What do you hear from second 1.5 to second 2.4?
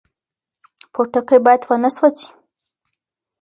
ونه سوځي.